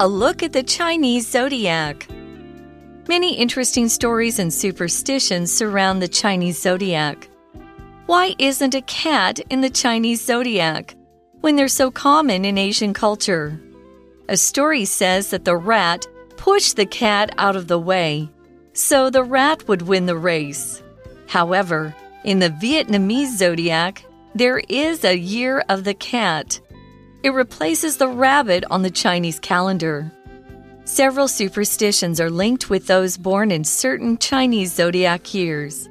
[0.00, 2.08] A look at the Chinese zodiac.
[3.06, 7.28] Many interesting stories and superstitions surround the Chinese zodiac.
[8.06, 10.96] Why isn't a cat in the Chinese zodiac
[11.42, 13.60] when they're so common in Asian culture?
[14.28, 18.28] A story says that the rat pushed the cat out of the way,
[18.72, 20.82] so the rat would win the race.
[21.28, 24.04] However, in the Vietnamese zodiac,
[24.34, 26.58] there is a year of the cat.
[27.24, 30.12] It replaces the rabbit on the Chinese calendar.
[30.84, 35.88] Several superstitions are linked with those born in certain Chinese zodiac years.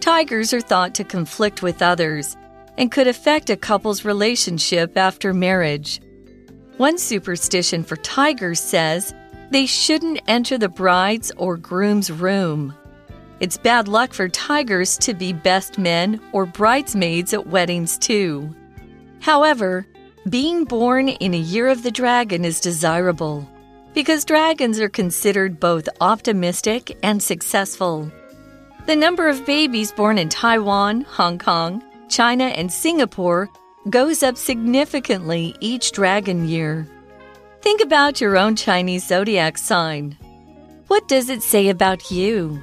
[0.00, 2.36] Tigers are thought to conflict with others
[2.76, 6.00] and could affect a couple's relationship after marriage.
[6.78, 9.14] One superstition for tigers says
[9.52, 12.74] they shouldn't enter the bride's or groom's room.
[13.38, 18.52] It's bad luck for tigers to be best men or bridesmaids at weddings, too.
[19.20, 19.86] However,
[20.28, 23.48] being born in a year of the dragon is desirable
[23.92, 28.10] because dragons are considered both optimistic and successful.
[28.86, 33.50] The number of babies born in Taiwan, Hong Kong, China, and Singapore
[33.90, 36.86] goes up significantly each dragon year.
[37.60, 40.16] Think about your own Chinese zodiac sign.
[40.86, 42.62] What does it say about you?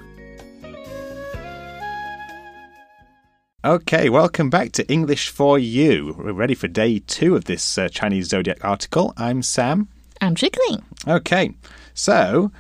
[3.66, 6.16] Okay, welcome back to English for You.
[6.18, 9.14] We're ready for day two of this uh, Chinese zodiac article.
[9.18, 9.90] I'm Sam.
[10.22, 10.82] I'm Trickling.
[11.06, 11.52] Okay,
[11.94, 12.54] so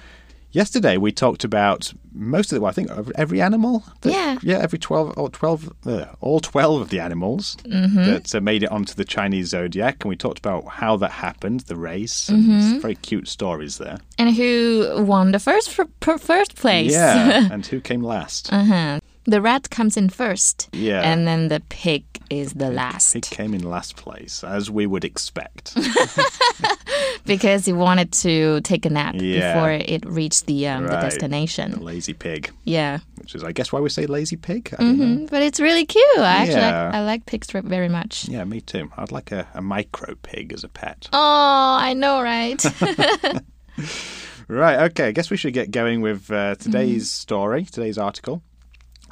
[0.51, 3.85] yesterday we talked about most of the, well, I think every animal.
[4.01, 4.39] That, Yeah.
[4.41, 8.69] Yeah, every 12, or 12 uh, all 12 of the animals that uh, made it
[8.71, 10.03] onto the Chinese zodiac.
[10.03, 12.27] And we talked about how that happened, the race.
[12.27, 13.99] and some Very cute stories there.
[14.17, 15.69] And who won the first
[16.01, 16.91] first place?
[16.91, 18.51] Yeah, and who came last?
[18.51, 18.98] uh-huh.
[19.29, 20.69] The rat comes in first.
[20.73, 21.01] Yeah.
[21.01, 25.03] And then the pig is the last He came in last place, as we would
[25.05, 25.75] expect.
[27.25, 29.53] because he wanted to take a nap Yeah.
[29.53, 31.71] before it reached the um, the destination.
[31.71, 32.99] the lazy pig, Yeah.
[33.17, 34.71] which is, I guess, why we say lazy pig.
[34.79, 34.85] Know.
[34.85, 35.29] Mhm.
[35.29, 36.05] But it's really cute.
[36.17, 36.85] I actually Yeah.
[36.85, 38.27] like, I like pigs very much.
[38.27, 38.89] Yeah, me too.
[38.97, 41.07] I'd like a, a micro pig as a pet.
[41.13, 42.63] Oh, I know, right?
[44.51, 45.09] Right, okay.
[45.09, 48.41] I guess we should get going with uh, today's story, today's article.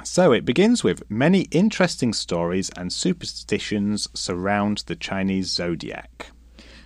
[0.07, 6.27] So it begins with many interesting stories and superstitions surround the Chinese zodiac.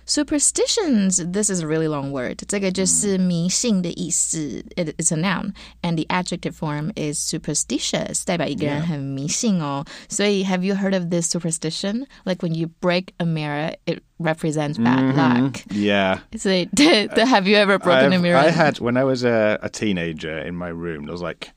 [0.04, 1.18] Superstitions.
[1.18, 2.42] This is a really long word.
[2.48, 4.64] 这个就是迷信的意思.
[4.74, 5.52] It, it's a noun,
[5.82, 8.24] and the adjective form is superstitious.
[8.24, 9.84] 代表一个人很迷信哦。
[10.08, 12.06] 所以, have you heard of this superstition?
[12.24, 15.60] Like when you break a mirror, it represents bad luck.
[15.70, 16.20] Yeah.
[16.36, 18.38] So, have you ever broken a I've- mirror?
[18.38, 21.50] I had, when I was a, a teenager in my room, there was like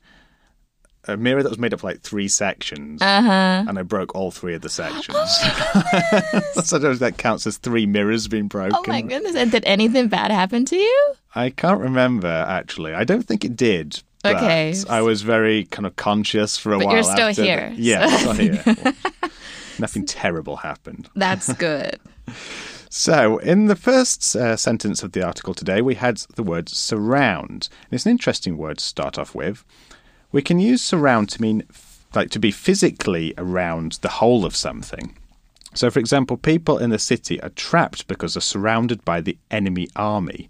[1.07, 3.01] a mirror that was made up of like three sections.
[3.01, 3.65] Uh-huh.
[3.67, 5.15] And I broke all three of the sections.
[5.17, 8.75] Oh so that counts as three mirrors being broken.
[8.75, 9.35] Oh my goodness!
[9.35, 11.13] And did anything bad happen to you?
[11.35, 12.93] I can't remember actually.
[12.93, 14.01] I don't think it did.
[14.25, 14.73] Okay.
[14.89, 16.95] I was very kind of conscious for a But while.
[16.95, 18.93] you're still after the- here, yeah, I'm so- still here.
[19.79, 21.09] Nothing terrible happened.
[21.15, 21.99] That's good.
[22.89, 27.67] So, in the first uh, sentence of the article today, we had the word surround.
[27.83, 29.65] And it's an interesting word to start off with.
[30.37, 31.63] We can use surround to mean
[32.13, 35.17] like to be physically around the whole of something.
[35.73, 39.87] So, for example, people in the city are trapped because they're surrounded by the enemy
[39.95, 40.47] army.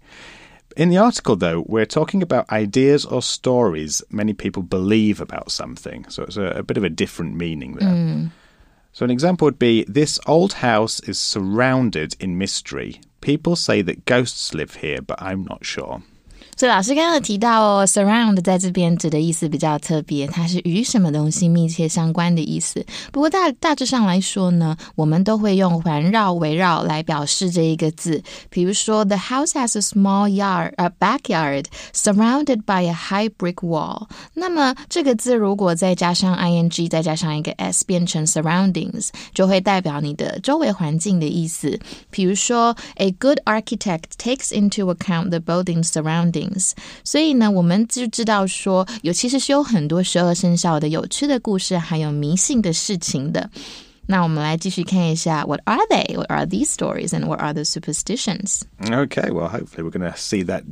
[0.76, 6.04] In the article, though, we're talking about ideas or stories many people believe about something.
[6.10, 7.88] So it's a, a bit of a different meaning there.
[7.88, 8.26] Hmm.
[8.92, 13.00] So, an example would be this old house is surrounded in mystery.
[13.22, 16.02] People say that ghosts live here, but I'm not sure.
[16.58, 22.84] 所以老师刚刚有提到哦，surround 在这边指的意思比较特别，它是与什么东西密切相关的意思。
[23.12, 28.20] 不过大大致上来说呢，我们都会用环绕、围绕来表示这一个字。
[28.50, 34.08] 比如说，The house has a small yard, a backyard surrounded by a high brick wall。
[34.34, 41.78] 那么这个字如果再加上 ing，再加上一个 s，变成 surroundings，就会代表你的周围环境的意思。
[42.10, 46.47] 比如说，A good architect takes into account the building surrounding。
[47.03, 53.49] 所以呢，我们就知道说，有其实是有很多十二生肖的有趣的故事，还有迷信的事情的。
[54.05, 56.15] 那我们来继续看一下，What are they?
[56.15, 57.09] What are these stories?
[57.09, 58.61] And what are the superstitions?
[58.81, 60.63] Okay, well, hopefully, we're going to see that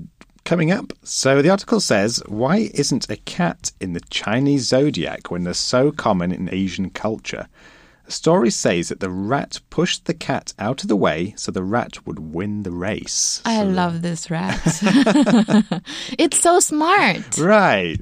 [0.44, 0.92] coming up.
[1.04, 5.92] So, the article says Why isn't a cat in the Chinese zodiac when they're so
[5.92, 7.48] common in Asian culture?
[8.07, 11.65] The story says that the rat pushed the cat out of the way so the
[11.65, 13.43] rat would win the race.
[13.45, 14.61] I love this rat.
[16.17, 17.37] it's so smart.
[17.37, 17.99] Right.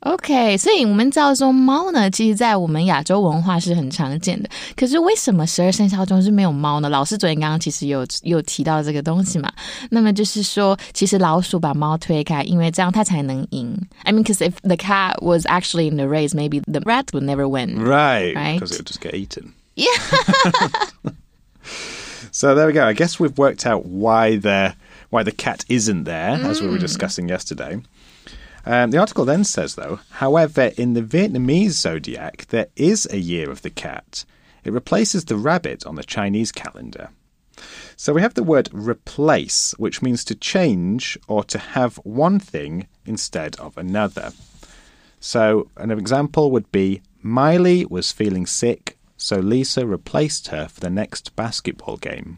[0.00, 4.50] OK，所以我们知道说猫呢，其实在我们亚洲文化是很常见的。
[4.76, 6.90] 可是为什么十二生肖中是没有猫呢？
[6.90, 9.50] 老师昨天刚刚其实有有提到这个东西嘛。
[9.88, 13.74] 那么就是说，其实老鼠把猫推开，因为这样它才能赢。
[14.02, 17.48] I mean, because if the cat was actually in the race, maybe the rat would never
[17.48, 17.82] win.
[17.82, 18.34] Right.
[18.34, 18.60] Right.
[18.60, 19.54] Because it would just get eaten.
[19.74, 19.88] Yeah.
[22.30, 22.84] So there we go.
[22.84, 24.74] I guess we've worked out why the
[25.08, 27.80] why the cat isn't there, as we were discussing yesterday.
[28.69, 33.49] Um, the article then says, though, however, in the Vietnamese zodiac, there is a year
[33.49, 34.25] of the cat.
[34.63, 37.09] It replaces the rabbit on the Chinese calendar.
[37.95, 42.87] So we have the word replace, which means to change or to have one thing
[43.07, 44.33] instead of another.
[45.19, 50.91] So an example would be Miley was feeling sick, so Lisa replaced her for the
[50.91, 52.37] next basketball game.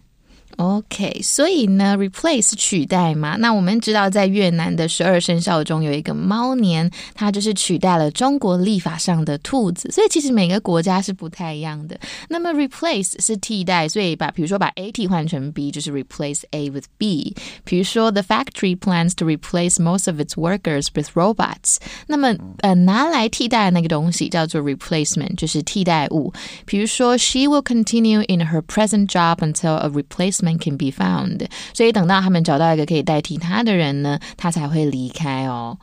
[0.56, 3.37] OK，所以呢，replace 取代嘛。
[3.37, 9.90] 那我们知道，在越南的十二生肖中有一个猫年，它就是取代了中国历法上的兔子。
[9.90, 12.00] 所以其实每个国家是不太一样的。
[12.31, 17.37] 那么 replace 是替代，所以把比如说把 A 替换成 B，就是 replace A with B。
[17.64, 21.76] 比如说 the factory plans to replace most of its workers with robots。
[22.06, 26.32] 那么呃拿来替代的那个东西叫做 replacement，就是替代物。
[26.64, 31.49] 比如说 she will continue in her present job until a replacement can be found。
[31.75, 35.78] 所以等到他们找到一个可以代替他的人呢，他才会离开哦。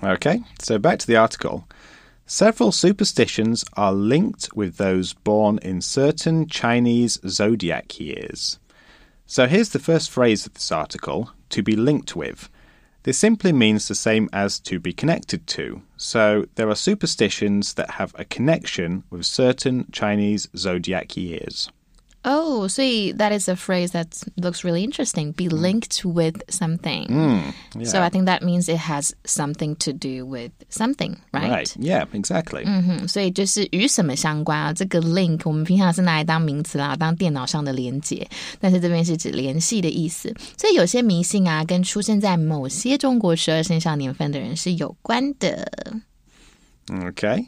[0.00, 1.64] Okay, so back to the article.
[2.26, 8.58] Several superstitions are linked with those born in certain Chinese zodiac years.
[9.26, 12.48] So here's the first phrase of this article to be linked with.
[13.02, 15.82] This simply means the same as to be connected to.
[15.96, 21.70] So there are superstitions that have a connection with certain Chinese zodiac years.
[22.24, 25.32] Oh, 所以 that is a phrase that looks really interesting.
[25.32, 27.06] Be linked with something.
[27.86, 31.74] So I think that means it has something to do with something, right?
[31.78, 32.64] Yeah, exactly.
[32.66, 34.70] 嗯，所以就是与什么相关啊？
[34.70, 38.28] 这个 link 我们平常是拿来当名词啦，当电脑上的连接，
[38.60, 40.30] 但是这边是指联系的意思。
[40.58, 45.66] 所以有些迷信啊，跟出生在某些中国十二生肖年份的人是有关的。
[46.86, 47.46] Okay.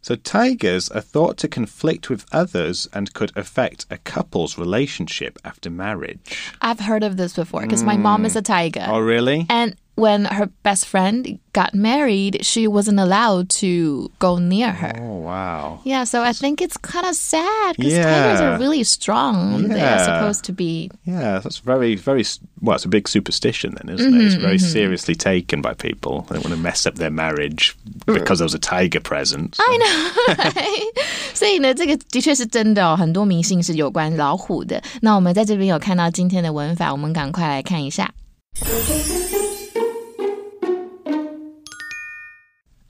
[0.00, 5.70] So tigers are thought to conflict with others and could affect a couple's relationship after
[5.70, 6.52] marriage.
[6.60, 8.46] I've heard of this before because my mom is a mm.
[8.46, 8.86] tiger.
[8.88, 9.46] Oh, really?
[9.50, 14.91] And when her best friend got married, she wasn't allowed to go near her.
[14.99, 15.81] Oh, wow.
[15.85, 18.55] Yeah, so I think it's kind of sad because tigers Yeah.
[18.55, 19.67] are really strong.
[19.67, 20.05] They are Yeah.
[20.05, 20.89] supposed to be.
[21.05, 24.21] Yeah, that's very, very, s- well, it's a big superstition then, isn't it?
[24.25, 26.25] It's very seriously taken by people.
[26.27, 27.75] They want to mess up their marriage
[28.07, 29.53] because there was a tiger present.
[29.55, 30.91] So- I know.
[31.35, 34.81] 所以呢，这个的确是真的哦，很多迷信是有关老虎的。
[35.01, 38.11] 那我们在这边有看到今天的文法，我们赶快来看一下。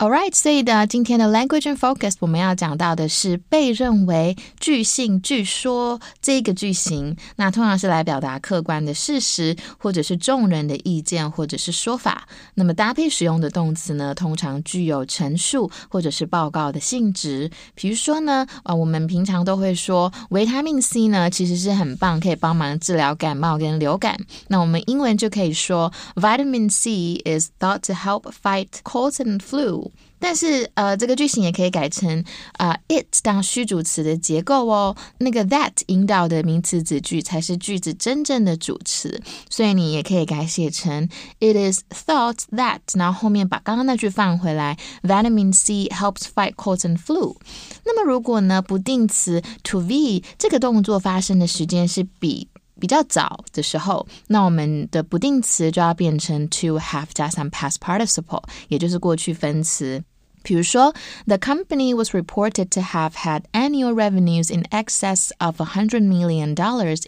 [0.00, 7.16] All right，所以呢，今天的 language and focus 我们要讲到的是被认为、据信、据说这个句型。
[7.34, 12.28] 那通常是来表达客观的事实，或者是众人的意见，或者是说法。
[12.54, 17.50] 那么搭配使用的动词呢，通常具有陈述或者是报告的性质。
[17.74, 24.16] 比如说呢，啊，我们平常都会说维他命 C 呢，其实是很棒，可以帮忙治疗感冒跟流感。
[24.46, 29.87] 那我们英文就可以说 Vitamin C is thought to help fight cold and flu。
[30.18, 32.24] 但是呃，这个句型也可以改成
[32.54, 34.96] 啊、it 当虚主词的结构哦。
[35.18, 41.08] 那个 that 引导的名词子句才是句子真正的主词，所以你也可以改写成
[41.40, 47.36] It is thought that，然后后面把刚刚那句放回来，Vitamin C helps fight colds and flu。
[47.84, 52.48] 那么如果呢不定词 to be 这个动作发生的时间是比
[52.80, 60.02] 比较早的时候，那我们的不定词就要变成 to have 加上 past participle，也就是过去分词。
[60.47, 60.93] 比如说，
[61.25, 66.53] The company was reported to have had annual revenues in excess of $100 million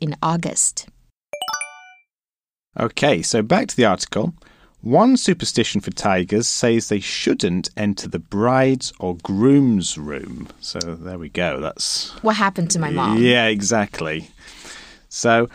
[0.01, 0.88] in August.
[2.79, 4.33] Okay, so back to the article.
[4.81, 10.47] One superstition for tigers says they shouldn't enter the bride's or groom's room.
[10.62, 11.59] So there we go.
[11.59, 13.17] That's What happened to my mom?
[13.17, 14.29] Yeah, exactly.
[15.09, 15.50] So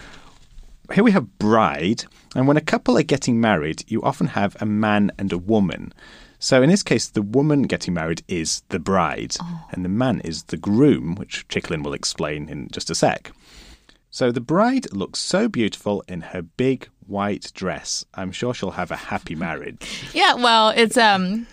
[0.92, 2.04] here we have bride,
[2.34, 5.92] and when a couple are getting married, you often have a man and a woman.
[6.39, 9.35] So in this case, the woman getting married is the bride,
[9.71, 13.31] and the man is the groom, which Chicklin will explain in just a sec.
[14.11, 18.05] So the bride looks so beautiful in her big white dress.
[18.13, 20.03] I'm sure she'll have a happy marriage.
[20.13, 21.47] Yeah, well, it's um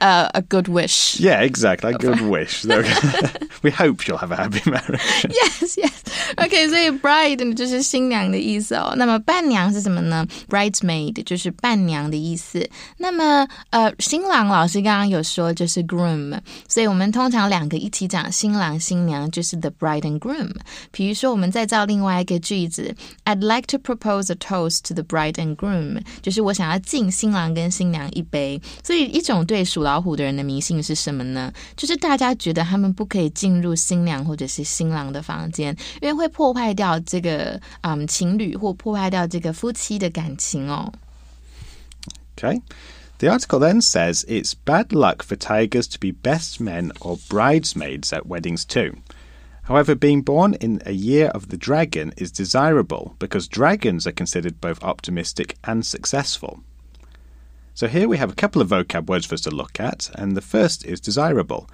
[0.00, 1.18] a a good wish.
[1.18, 1.94] Yeah, exactly.
[1.94, 2.64] A good wish.
[3.62, 5.00] we hope you'll have a happy marriage.
[5.24, 5.92] Yes, yes.
[6.36, 8.94] OK，所以 bride 就是新娘的意思哦。
[8.96, 10.26] 那么伴娘是什么呢？
[10.48, 12.68] bridesmaid 就是伴娘的意思。
[12.98, 16.38] 那么呃，新郎老师刚刚有说就是 groom，
[16.68, 20.50] 所以我们通常两个一起讲新郎新娘就是 the bride and groom。
[20.90, 28.60] 比如说，我们再造另外一个句子：I'd like to propose a toast to the bride and groom，就是我想要敬新郎跟新娘一杯。
[28.84, 31.52] 所以一种对属 老虎的人的迷信是什么呢？
[31.76, 40.92] 就是大家觉得他们不可以进入新娘或者是新郎的房间，因为会破坏掉这个嗯情侣或破坏掉这个夫妻的感情哦。
[42.36, 42.60] Okay.
[43.18, 48.12] The article then says it's bad luck for tigers to be best men or bridesmaids
[48.12, 48.98] at weddings too.
[49.62, 54.60] However, being born in a year of the dragon is desirable because dragons are considered
[54.60, 56.60] both optimistic and successful.
[57.74, 60.34] So here we have a couple of vocab words for us to look at, and
[60.34, 61.68] the first is desirable.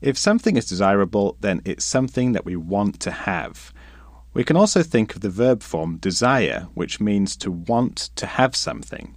[0.00, 3.72] If something is desirable, then it's something that we want to have.
[4.34, 8.54] We can also think of the verb form desire, which means to want to have
[8.54, 9.14] something.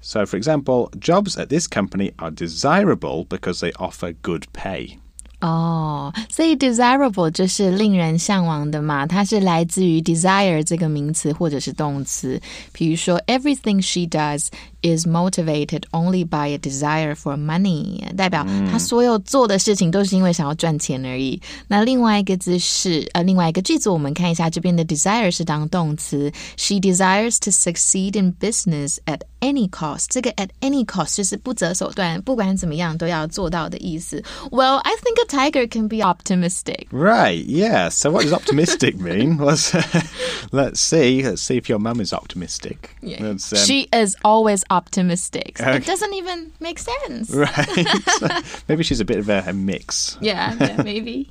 [0.00, 4.98] So, for example, jobs at this company are desirable because they offer good pay.
[5.40, 12.40] 哦，所以 desirable 就是令人向往的嘛，它是来自于 desire 这个名词或者是动词。
[12.72, 14.48] 比如说，everything she does
[14.82, 21.40] is motivated only by a desire for money，代表她所有做的事情都是因为想要赚钱而已。
[21.68, 30.06] 那另外一个字是呃，另外一个句子，我们看一下这边的 desire 是当动词，she desires to succeed in business at any cost。
[30.10, 34.22] 这个 at any cost 就是不择手段，不管怎么样都要做到的意思。
[34.50, 36.86] Well, I think a tiger can be optimistic.
[36.90, 37.90] Right, yeah.
[37.90, 39.38] So what does optimistic mean?
[39.38, 39.72] Let's
[40.50, 41.22] let's see.
[41.22, 42.90] Let's see if your mum is optimistic.
[43.02, 43.22] Yeah.
[43.22, 45.59] Um, she is always optimistic.
[45.59, 45.75] Okay.
[45.75, 47.29] It doesn't even make sense.
[47.29, 48.63] Right.
[48.67, 50.17] maybe she's a bit of a, a mix.
[50.21, 51.29] Yeah, yeah, maybe.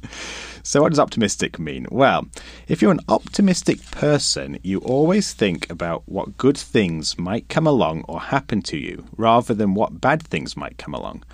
[0.63, 1.87] So, what does optimistic mean?
[1.91, 2.27] Well,
[2.69, 8.05] if you're an optimistic person, you always think about what good things might come along
[8.07, 11.25] or happen to you rather than what bad things might come along.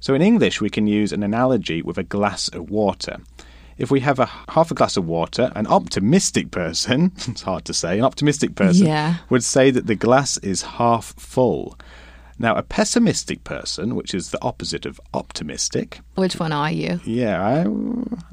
[0.00, 3.18] So, in English, we can use an analogy with a glass of water.
[3.80, 7.72] If we have a half a glass of water, an optimistic person, it's hard to
[7.72, 9.16] say, an optimistic person yeah.
[9.30, 11.78] would say that the glass is half full.
[12.38, 16.00] Now, a pessimistic person, which is the opposite of optimistic.
[16.14, 17.00] Which one are you?
[17.04, 17.66] Yeah, I,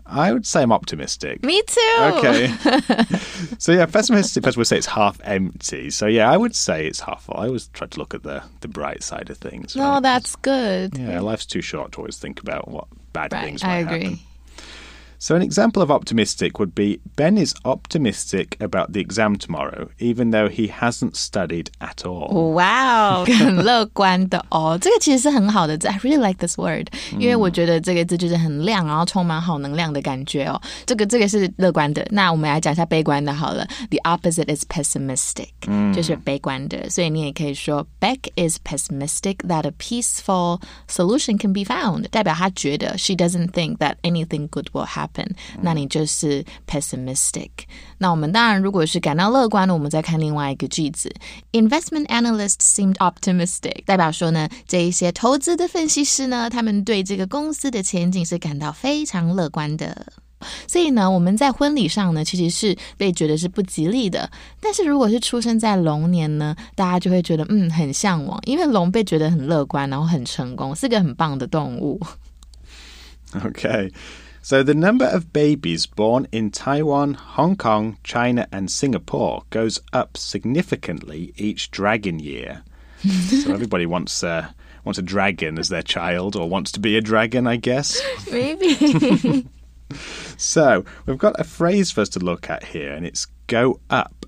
[0.05, 1.43] I would say I'm optimistic.
[1.43, 1.95] Me too.
[1.99, 2.47] Okay.
[3.57, 5.89] so, yeah, pessimistic person would say it's half empty.
[5.89, 7.35] So, yeah, I would say it's half full.
[7.37, 9.77] I always try to look at the, the bright side of things.
[9.77, 10.03] No, right?
[10.03, 10.97] that's good.
[10.97, 14.03] Yeah, life's too short to always think about what bad right, things might I agree.
[14.03, 14.19] happen.
[15.24, 20.32] So, an example of optimistic would be Ben is optimistic about the exam tomorrow, even
[20.32, 22.26] though he hasn't studied at all.
[22.32, 25.86] Wow，很 乐观的哦，这个其实是很好的字。
[25.86, 26.88] I really like this word，
[27.20, 30.60] 因为我觉得这个字就是很亮，然后充满好能量的感觉哦。
[30.86, 32.04] 这个这个是乐观的。
[32.10, 33.64] 那我们来讲一下悲观的好了。
[33.90, 36.90] The opposite is pessimistic，、嗯、就是悲观的。
[36.90, 44.66] 所以你也可以说，Beck is pessimistic that a peaceful solution can be found，代表他觉得 she doesn't think that anything good
[44.72, 45.05] will happen。
[45.07, 45.27] happen，
[45.61, 47.49] 那你就是 pessimistic。
[47.99, 51.13] 那我们当然如果是感到乐观的，我们再看另外一个句子
[51.51, 60.07] ，investment analysts seemed optimistic，代表说呢，这一些投资的分析师呢，他们对这个公司的前景是感到非常乐观的。
[60.67, 64.29] 所以呢，我们在婚礼上呢，其实是被觉得是不吉利的。
[64.61, 71.99] 但是如果是出生在龙年呢，大家就会觉得嗯很向往，因为龙被觉得很乐观，然后很成功，是个很棒的动物。
[73.33, 73.91] Okay.
[74.47, 80.15] So, the number of babies born in Taiwan, Hong Kong, China, and Singapore goes up
[80.15, 82.63] significantly each dragon year.
[83.03, 84.49] so, everybody wants uh,
[84.85, 88.01] wants a dragon as their child, or wants to be a dragon, I guess.
[88.31, 89.49] Maybe.
[90.37, 94.27] so, we've got a phrase for us to look at here, and it's go up.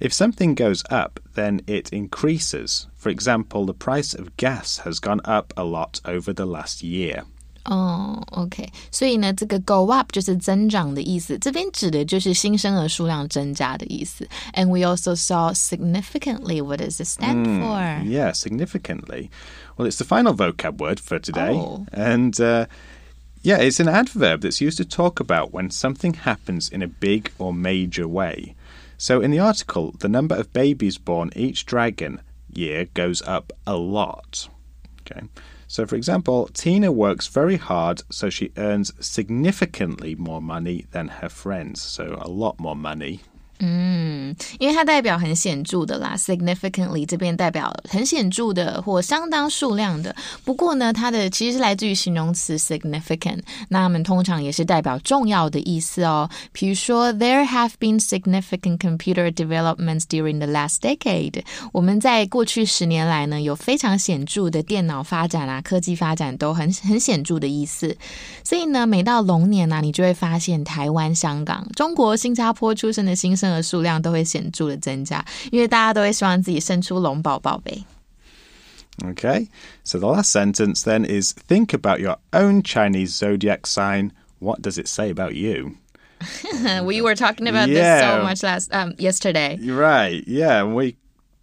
[0.00, 2.88] If something goes up, then it increases.
[2.96, 7.22] For example, the price of gas has gone up a lot over the last year.
[7.65, 14.27] 哦、oh,，OK，所以呢，这个 go up 就是增长的意思，这边指的就是新生儿数量增加的意思。
[14.53, 16.61] And we also saw significantly.
[16.61, 18.03] What does it stand mm, for?
[18.05, 19.29] Yeah, significantly.
[19.75, 21.85] Well, it's the final vocab word for today, oh.
[21.91, 22.39] and.
[22.39, 22.67] Uh,
[23.43, 27.31] yeah, it's an adverb that's used to talk about when something happens in a big
[27.37, 28.55] or major way.
[28.97, 32.19] So in the article, the number of babies born each dragon
[32.51, 34.49] year goes up a lot.
[35.01, 35.27] Okay.
[35.72, 41.30] So, for example, Tina works very hard, so she earns significantly more money than her
[41.30, 41.80] friends.
[41.80, 43.22] So, a lot more money
[43.64, 50.14] 嗯，因为它代表很显著的啦，significantly 这边代表很显著的或相当数量的。
[50.44, 53.38] 不过呢，它的其实是来自于形容词 significant，
[53.68, 56.28] 那我们通常也是代表重要的意思哦。
[56.50, 61.44] 比如说，There have been significant computer developments during the last decade。
[61.70, 67.96] 我们在过去十年来呢，有非常显著的电脑发展啊，科技发展都很很显著的意思。
[68.42, 77.83] 所以呢，每到龙年呢，你就会发现台湾、香港、中国、新加坡出生的新生儿数量都会显着的增加，因为大家都会希望自己生出龙宝宝呗。
[79.03, 79.47] Okay,
[79.83, 84.11] so the last sentence then is think about your own Chinese zodiac sign.
[84.39, 85.75] What does it say about you?
[86.83, 88.17] we were talking about this Yeah.
[88.17, 89.57] so much last um yesterday.
[89.61, 90.23] You're right.
[90.27, 90.95] Yeah, we.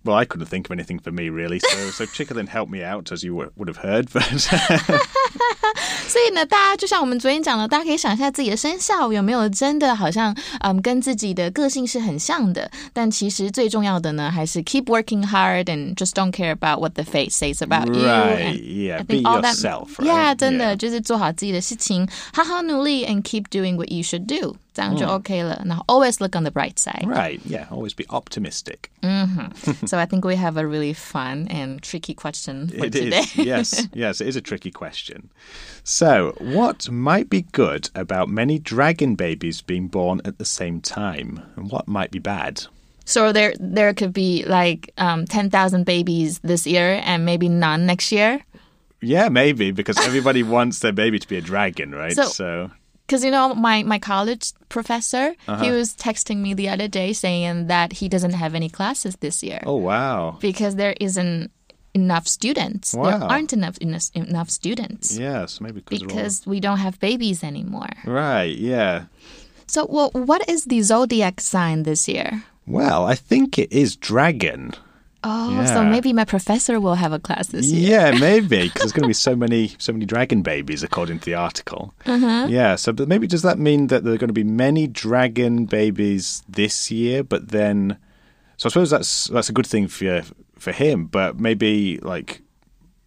[0.05, 3.11] Well, I couldn't think of anything for me really, so so Chickalin helped me out
[3.11, 4.09] as you w- would have heard.
[4.13, 4.39] But
[6.07, 12.71] 所以呢，大家就像我们昨天讲的，大家可以想一下自己的生肖有没有真的好像嗯跟自己的个性是很像的。
[12.93, 18.07] 但其实最重要的呢，还是 keep working hard and just don't care about what the fate says about you.
[18.07, 20.07] Right, And yeah, I be think all that- yourself, right?
[20.07, 20.77] Yeah，真的 Yeah.
[20.77, 25.63] 就是做好自己的事情，好好努力，and keep doing what you should do， 这样就嗯 OK 了。
[25.67, 27.07] 然后 always look on the bright side.
[27.07, 28.91] right, yeah, always be optimistic.
[29.87, 33.21] so I think we have a really fun and tricky question for It today.
[33.21, 33.37] is.
[33.37, 35.31] yes, yes, it is a tricky question.
[35.85, 41.41] So, what might be good about many dragon babies being born at the same time,
[41.57, 42.65] and what might be bad?
[43.07, 47.85] So there there could be like um, ten thousand babies this year and maybe none
[47.87, 48.41] next year.
[49.03, 52.15] Yeah, maybe because everybody wants their baby to be a dragon, right?
[52.17, 52.71] So- so
[53.10, 55.64] because you know my my college professor, Uh-huh.
[55.66, 59.42] he was texting me the other day saying that he doesn't have any classes this
[59.42, 61.50] year oh wow, because there isn't
[61.98, 62.94] enough students.
[62.94, 63.04] Wow.
[63.10, 66.96] There aren't enough enough, enough students yes, maybe because, of all- because we don't have
[67.00, 67.90] babies anymore.
[68.06, 68.96] right, yeah.
[69.66, 72.30] So, well, what is the zodiac sign this year?
[72.66, 74.74] Well, I think it is dragon.
[75.24, 77.92] Oh, so maybe my professor will have a class this year.
[77.92, 81.26] Yeah, maybe because there's going to be so many, so many dragon babies according to
[81.26, 81.94] the article.
[82.06, 82.48] Uh-huh.
[82.50, 85.66] Yeah, so but maybe does that mean that there are going to be many dragon
[85.66, 87.24] babies this year?
[87.24, 87.98] But then,
[88.58, 90.24] so I suppose that's that's a good thing for
[90.58, 91.06] for him.
[91.06, 92.42] But maybe like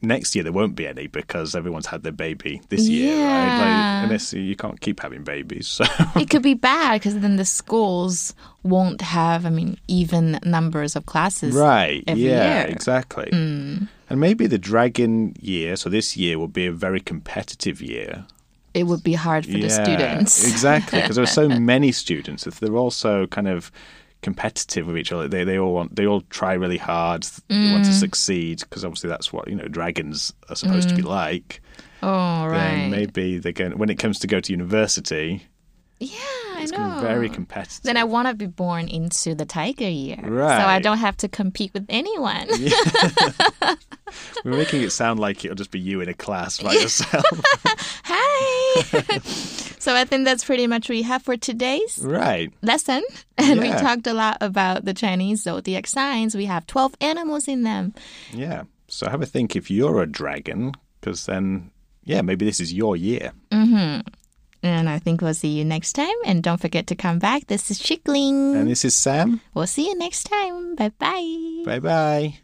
[0.03, 3.47] next year there won't be any because everyone's had their baby this year, right?
[3.47, 3.97] Yeah.
[4.01, 5.69] Like, unless you can't keep having babies.
[5.69, 5.85] So
[6.17, 11.07] it could be bad because then the schools won't have, I mean, even numbers of
[11.07, 11.55] classes.
[11.55, 12.69] right, every yeah, year.
[12.69, 12.73] Mm.
[12.73, 13.29] exactly.
[13.33, 13.89] And
[14.21, 18.27] maybe the dragon year, so this year will be a very competitive year.
[18.75, 20.47] It would be hard for the students.
[20.49, 22.47] exactly, because there are so many students.
[22.47, 23.71] If they're also kind of
[24.23, 27.85] competitive with each other, they they all want they all try really hard, they want
[27.85, 28.01] to mm.
[28.01, 31.09] succeed because obviously that's what you know dragons are supposed to be mm.
[31.09, 31.61] like.
[32.03, 32.51] Oh, right.
[32.51, 35.47] Then maybe they're going when it comes to go to university,
[36.03, 36.19] yeah,
[36.57, 36.79] I it's know.
[36.79, 37.85] to be very competitive.
[37.85, 40.19] then I want to be born into the tiger year.
[40.21, 40.61] right?
[40.61, 42.49] So I don't have to compete with anyone.
[44.45, 47.25] We're making it sound like it'll just be you in a class by yourself.
[48.05, 49.59] Hi.
[49.83, 52.53] so I think that's pretty much what we have for today's right.
[52.63, 53.03] lesson.
[53.37, 56.37] And we talked a lot about the Chinese zodiac signs.
[56.37, 57.93] We have 12 animals in them.
[58.33, 58.63] Yeah.
[58.87, 61.73] So have a think if you're a dragon, because then
[62.05, 63.33] yeah, maybe this is your year.
[63.51, 64.07] Mm-hmm.
[64.63, 66.15] And I think we'll see you next time.
[66.25, 67.49] And don't forget to come back.
[67.49, 68.55] This is Chickling.
[68.55, 69.41] And this is Sam.
[69.53, 70.77] We'll see you next time.
[70.77, 71.63] Bye bye.
[71.67, 72.35] Bye bye.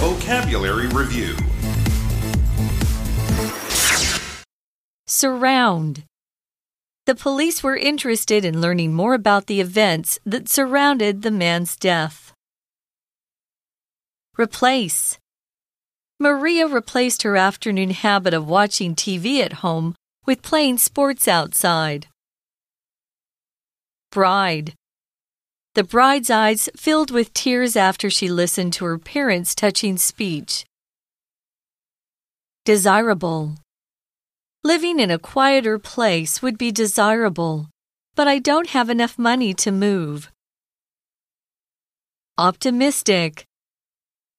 [0.00, 1.36] Vocabulary Review
[5.08, 6.02] Surround.
[7.06, 12.32] The police were interested in learning more about the events that surrounded the man's death.
[14.36, 15.16] Replace.
[16.18, 22.08] Maria replaced her afternoon habit of watching TV at home with playing sports outside.
[24.10, 24.74] Bride.
[25.74, 30.64] The bride's eyes filled with tears after she listened to her parents' touching speech.
[32.64, 33.54] Desirable.
[34.66, 37.68] Living in a quieter place would be desirable,
[38.16, 40.32] but I don't have enough money to move.
[42.36, 43.44] Optimistic.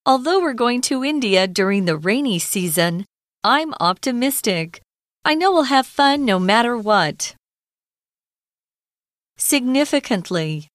[0.06, 3.06] Although we're going to India during the rainy season,
[3.42, 4.82] I'm optimistic.
[5.24, 7.34] I know we'll have fun no matter what.
[9.38, 10.68] Significantly.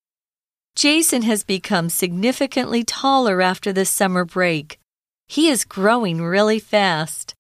[0.77, 4.79] Jason has become significantly taller after the summer break.
[5.27, 7.32] He is growing really fast.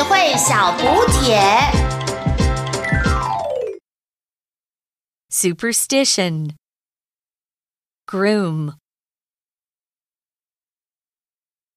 [0.00, 1.38] 智慧小补帖。
[5.30, 6.54] Superstition.
[8.06, 8.72] Groom.